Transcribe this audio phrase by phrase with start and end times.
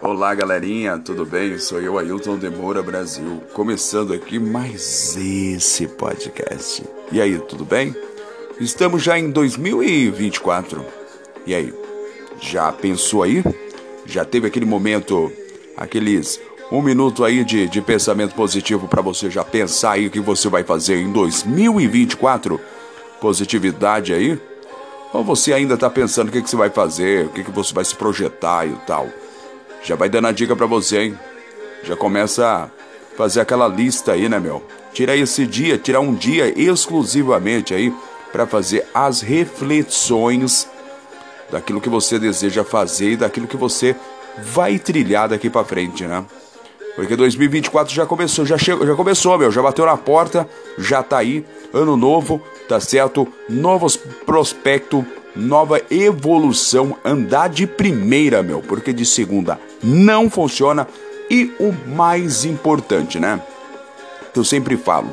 [0.00, 1.58] Olá galerinha, tudo bem?
[1.58, 6.84] Sou eu, Ailton Demora Brasil, começando aqui mais esse podcast.
[7.10, 7.94] E aí, tudo bem?
[8.60, 10.84] Estamos já em 2024.
[11.46, 11.74] E aí,
[12.40, 13.42] já pensou aí?
[14.06, 15.32] Já teve aquele momento,
[15.76, 20.20] aqueles um minuto aí de, de pensamento positivo para você já pensar aí o que
[20.20, 22.60] você vai fazer em 2024?
[23.20, 24.38] Positividade aí?
[25.12, 27.72] Ou você ainda está pensando o que, que você vai fazer, o que, que você
[27.72, 29.08] vai se projetar e tal?
[29.82, 31.18] Já vai dando a dica para você, hein?
[31.82, 32.68] Já começa a
[33.16, 34.62] fazer aquela lista aí, né, meu?
[34.92, 37.94] Tira esse dia, tirar um dia exclusivamente aí
[38.32, 40.68] para fazer as reflexões
[41.50, 43.96] daquilo que você deseja fazer e daquilo que você
[44.42, 46.24] vai trilhar daqui para frente, né?
[46.94, 51.18] Porque 2024 já começou, já chegou, já começou, meu, já bateu na porta, já tá
[51.18, 53.26] aí, ano novo, tá certo?
[53.48, 55.04] Novos prospectos,
[55.34, 60.86] nova evolução, andar de primeira, meu, porque de segunda não funciona.
[61.30, 63.40] E o mais importante, né?
[64.34, 65.12] Eu sempre falo,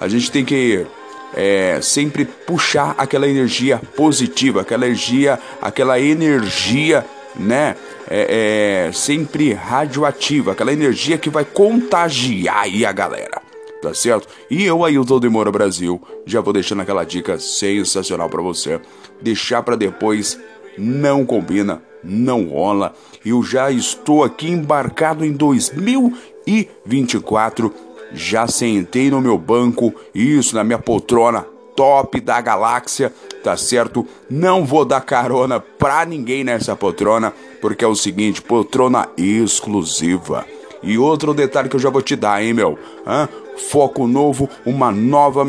[0.00, 0.86] a gente tem que
[1.34, 7.04] é, sempre puxar aquela energia positiva, aquela energia, aquela energia,
[7.36, 7.76] né?
[8.08, 13.40] É, é, sempre radioativa, aquela energia que vai contagiar aí a galera,
[13.84, 14.26] tá certo?
[14.50, 18.80] E eu, Ailton Demora Brasil, já vou deixando aquela dica sensacional para você.
[19.20, 20.40] Deixar para depois
[20.78, 22.94] não combina, não rola.
[23.24, 27.72] Eu já estou aqui embarcado em 2024
[28.14, 33.12] já sentei no meu banco, isso, na minha poltrona top da galáxia,
[33.42, 34.06] tá certo?
[34.30, 40.46] Não vou dar carona pra ninguém nessa poltrona, porque é o seguinte, poltrona exclusiva.
[40.84, 42.78] E outro detalhe que eu já vou te dar, hein, meu?
[43.06, 43.28] Hã?
[43.70, 45.46] Foco novo, uma nova,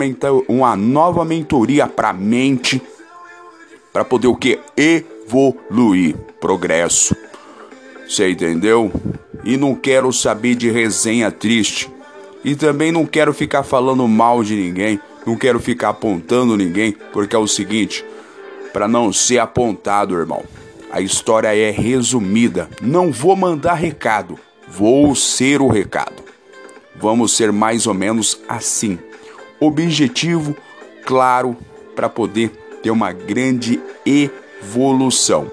[0.47, 2.81] uma nova mentoria pra mente,
[3.91, 4.59] para poder o que?
[4.77, 7.15] Evoluir, progresso.
[8.07, 8.91] Você entendeu?
[9.43, 11.91] E não quero saber de resenha triste.
[12.43, 17.35] E também não quero ficar falando mal de ninguém, não quero ficar apontando ninguém, porque
[17.35, 18.05] é o seguinte,
[18.71, 20.43] para não ser apontado, irmão.
[20.91, 22.69] A história é resumida.
[22.79, 24.37] Não vou mandar recado,
[24.67, 26.23] vou ser o recado.
[26.95, 28.97] Vamos ser mais ou menos assim.
[29.59, 30.55] Objetivo
[31.05, 31.57] claro
[31.95, 32.49] para poder
[32.81, 35.51] ter uma grande evolução.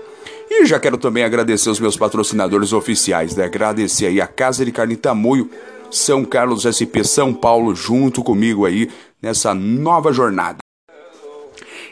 [0.51, 3.45] E já quero também agradecer os meus patrocinadores oficiais, né?
[3.45, 5.51] Agradecer aí a Casa de Carne Tamoio,
[5.91, 8.91] são Carlos SP São Paulo junto comigo aí
[9.21, 10.59] nessa nova jornada.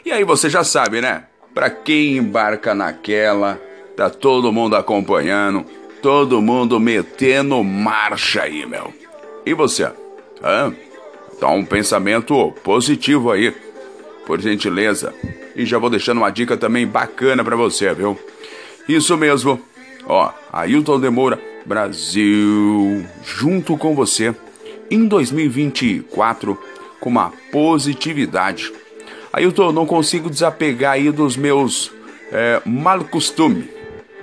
[0.05, 1.25] E aí você já sabe, né?
[1.53, 3.59] Para quem embarca naquela,
[3.95, 5.65] tá todo mundo acompanhando,
[6.01, 8.93] todo mundo metendo marcha aí, meu.
[9.45, 9.91] E você?
[10.43, 10.73] Hã?
[11.39, 13.53] Dá um pensamento positivo aí,
[14.25, 15.13] por gentileza.
[15.55, 18.17] E já vou deixando uma dica também bacana para você, viu?
[18.87, 19.59] Isso mesmo.
[20.05, 24.35] Ó, Ailton Demora Brasil, junto com você
[24.89, 26.57] em 2024
[26.99, 28.71] com uma positividade.
[29.55, 31.91] Tô, não consigo desapegar aí dos meus
[32.31, 33.65] é, mal costumes,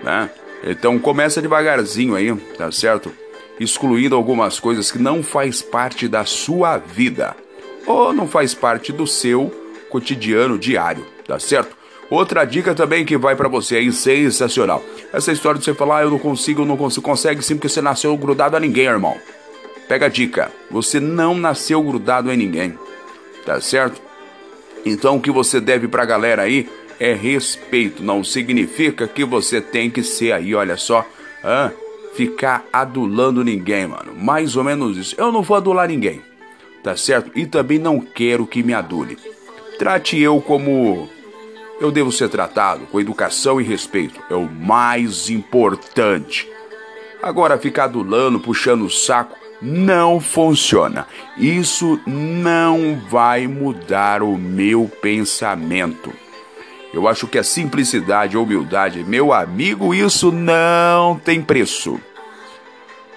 [0.03, 0.31] né?
[0.63, 3.13] Então começa devagarzinho aí, tá certo?
[3.59, 7.37] Excluindo algumas coisas que não faz parte da sua vida
[7.87, 9.51] ou não faz parte do seu
[9.89, 11.77] cotidiano diário, tá certo?
[12.11, 14.83] Outra dica também que vai para você aí, sensacional.
[15.13, 17.69] Essa história de você falar, ah, eu não consigo, eu não consigo, consegue sim porque
[17.69, 19.17] você nasceu grudado a ninguém, irmão.
[19.89, 22.79] Pega a dica, você não nasceu grudado em ninguém,
[23.45, 24.01] tá certo?
[24.85, 29.91] Então o que você deve pra galera aí é respeito, não significa que você tem
[29.91, 31.07] que ser aí, olha só,
[32.15, 34.15] ficar adulando ninguém, mano.
[34.15, 35.15] Mais ou menos isso.
[35.17, 36.21] Eu não vou adular ninguém,
[36.83, 37.31] tá certo?
[37.35, 39.17] E também não quero que me adule.
[39.79, 41.09] Trate eu como
[41.81, 44.21] eu devo ser tratado com educação e respeito.
[44.29, 46.49] É o mais importante.
[47.23, 51.07] Agora, ficar adulando, puxando o saco, não funciona.
[51.37, 56.13] Isso não vai mudar o meu pensamento.
[56.93, 62.01] Eu acho que a simplicidade, a humildade, meu amigo, isso não tem preço.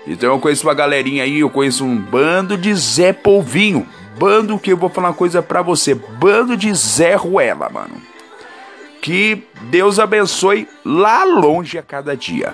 [0.06, 3.88] Então eu conheço uma galerinha aí, eu conheço um bando de Zé Polvinho.
[4.18, 5.96] Bando que eu vou falar uma coisa pra você.
[5.96, 7.96] Bando de Zé Ruela, mano.
[9.02, 12.54] Que Deus abençoe lá longe a cada dia.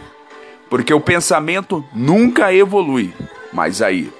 [0.69, 3.13] Porque o pensamento nunca evolui.
[3.51, 4.11] Mas aí,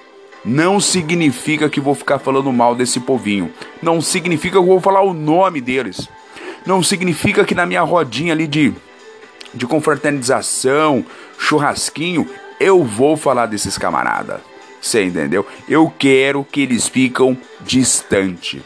[0.43, 3.51] não significa que vou ficar falando mal desse povinho.
[3.81, 6.09] Não significa que vou falar o nome deles.
[6.67, 8.73] Não significa que na minha rodinha ali de,
[9.53, 11.05] de confraternização,
[11.39, 12.27] churrasquinho,
[12.59, 14.41] eu vou falar desses camaradas.
[14.81, 15.47] Você entendeu?
[15.69, 18.61] Eu quero que eles ficam distante.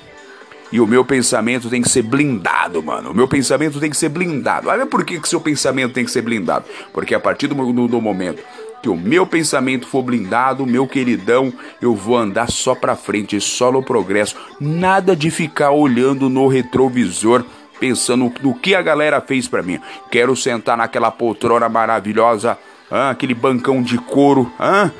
[0.72, 3.12] E o meu pensamento tem que ser blindado, mano.
[3.12, 4.70] O meu pensamento tem que ser blindado.
[4.70, 6.66] Olha por que, que seu pensamento tem que ser blindado.
[6.92, 8.42] Porque a partir do, do, do momento
[8.82, 13.72] que o meu pensamento for blindado, meu queridão, eu vou andar só pra frente, só
[13.72, 14.36] no progresso.
[14.60, 17.46] Nada de ficar olhando no retrovisor
[17.82, 19.82] pensando no que a galera fez para mim.
[20.12, 22.56] Quero sentar naquela poltrona maravilhosa,
[22.92, 24.92] ah, aquele bancão de couro, ah,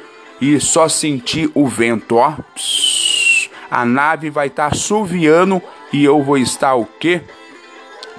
[0.42, 2.36] e só sentir o vento, ó.
[3.70, 5.62] A nave vai estar tá assoviando
[5.94, 7.22] e eu vou estar o quê?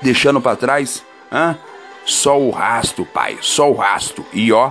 [0.01, 1.57] Deixando para trás, ah,
[2.07, 4.25] só o rasto, pai, só o rasto.
[4.33, 4.71] E ó,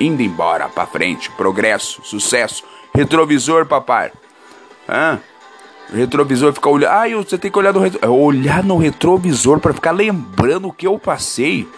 [0.00, 4.10] indo embora para frente, progresso, sucesso, retrovisor, papai.
[4.88, 5.18] Ah,
[5.92, 6.92] retrovisor ficar olhando.
[6.92, 8.08] Ah, você tem que olhar no retrovisor.
[8.08, 11.68] É olhar no retrovisor para ficar lembrando o que eu passei.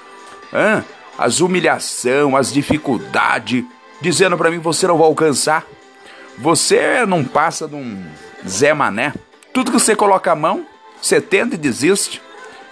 [0.52, 0.82] Ah,
[1.18, 3.64] as humilhação, as dificuldades,
[4.00, 5.64] dizendo para mim você não vai alcançar.
[6.38, 8.04] Você não passa de um
[8.46, 9.12] Zé Mané.
[9.52, 10.64] Tudo que você coloca a mão,
[11.00, 12.22] você tenta e desiste.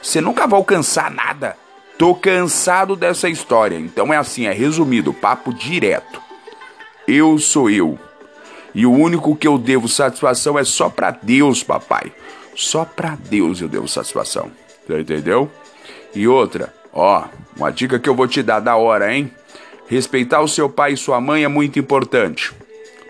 [0.02, 1.56] Você nunca vai alcançar nada.
[1.98, 3.76] Tô cansado dessa história.
[3.76, 6.22] Então é assim, é resumido, papo direto.
[7.06, 7.98] Eu sou eu.
[8.74, 12.12] E o único que eu devo satisfação é só para Deus, papai.
[12.54, 14.50] Só para Deus eu devo satisfação.
[14.88, 15.50] Entendeu?
[16.14, 17.24] E outra, ó,
[17.56, 19.30] uma dica que eu vou te dar da hora, hein?
[19.86, 22.52] Respeitar o seu pai e sua mãe é muito importante.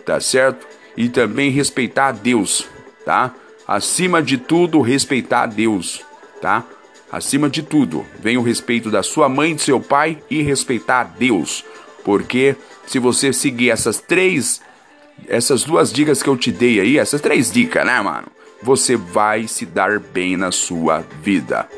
[0.04, 0.66] Tá certo?
[0.96, 2.66] E também respeitar a Deus,
[3.04, 3.32] tá?
[3.66, 6.02] Acima de tudo, respeitar a Deus,
[6.40, 6.64] tá?
[7.10, 11.04] Acima de tudo, vem o respeito da sua mãe do seu pai e respeitar a
[11.04, 11.64] Deus.
[12.04, 12.56] Porque
[12.86, 14.60] se você seguir essas três,
[15.26, 18.26] essas duas dicas que eu te dei aí, essas três dicas, né, mano?
[18.62, 21.68] Você vai se dar bem na sua vida.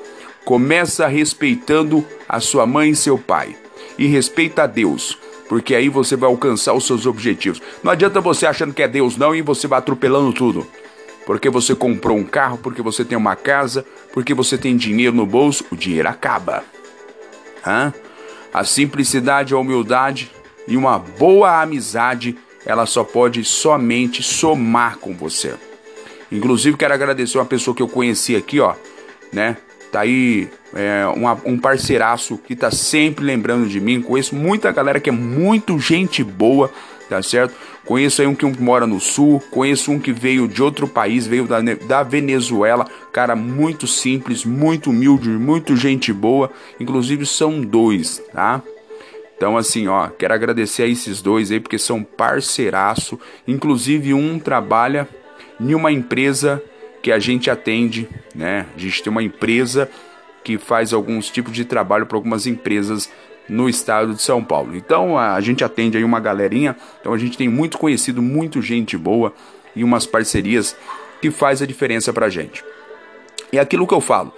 [0.44, 3.56] Começa respeitando a sua mãe e seu pai.
[3.98, 7.60] E respeita a Deus porque aí você vai alcançar os seus objetivos.
[7.82, 10.64] Não adianta você achando que é Deus não e você vai atropelando tudo
[11.30, 15.24] porque você comprou um carro, porque você tem uma casa, porque você tem dinheiro no
[15.24, 16.64] bolso, o dinheiro acaba.
[17.64, 17.94] Hã?
[18.52, 20.28] A simplicidade, a humildade
[20.66, 25.54] e uma boa amizade, ela só pode somente somar com você.
[26.30, 28.74] Inclusive, quero agradecer uma pessoa que eu conheci aqui, ó,
[29.32, 29.56] né?
[29.90, 34.00] Tá aí é, uma, um parceiraço que tá sempre lembrando de mim.
[34.00, 36.70] Conheço muita galera que é muito gente boa
[37.10, 37.54] tá certo?
[37.84, 41.44] Conheço aí um que mora no sul, conheço um que veio de outro país, veio
[41.44, 48.62] da, da Venezuela, cara muito simples, muito humilde, muito gente boa, inclusive são dois, tá?
[49.40, 55.08] Então assim, ó, quero agradecer a esses dois aí porque são parceiraço, inclusive um trabalha
[55.58, 56.62] em uma empresa
[57.02, 58.66] que a gente atende, né?
[58.76, 59.88] A gente tem uma empresa
[60.44, 63.10] que faz alguns tipos de trabalho para algumas empresas
[63.48, 64.76] no estado de São Paulo.
[64.76, 68.94] Então a gente atende aí uma galerinha, então a gente tem muito conhecido, muito gente
[68.98, 69.32] boa
[69.74, 70.76] e umas parcerias
[71.22, 72.62] que faz a diferença pra gente.
[73.50, 74.34] E aquilo que eu falo,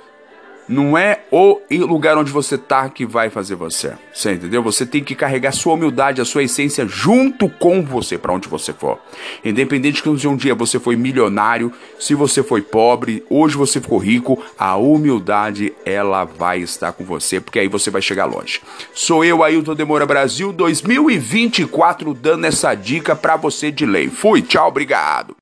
[0.68, 3.92] não é o lugar onde você tá que vai fazer você.
[4.12, 4.62] Você entendeu?
[4.62, 8.72] Você tem que carregar sua humildade, a sua essência junto com você para onde você
[8.72, 8.98] for.
[9.44, 13.98] Independente que se um dia você foi milionário, se você foi pobre, hoje você ficou
[13.98, 18.60] rico, a humildade ela vai estar com você, porque aí você vai chegar longe.
[18.92, 24.08] Sou eu, Ailton Demora Brasil 2024 dando essa dica para você de lei.
[24.08, 25.30] Fui, tchau, obrigado.